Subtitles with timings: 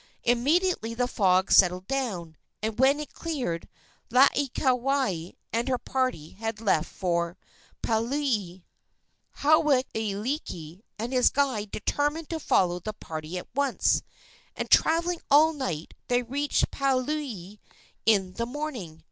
[0.23, 3.69] Immediately the fog settled down, and when it cleared
[4.09, 7.37] Laieikawai and her party had left for
[7.83, 8.63] Paliuli.
[9.41, 14.01] Hauailiki and his guide determined to follow the party at once,
[14.55, 17.59] and, traveling all night, they reached Paliuli
[18.07, 18.99] in the morning.